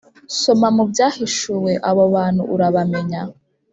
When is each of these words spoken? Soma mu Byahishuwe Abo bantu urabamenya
Soma 0.41 0.67
mu 0.75 0.83
Byahishuwe 0.91 1.71
Abo 1.89 2.03
bantu 2.15 2.41
urabamenya 2.53 3.21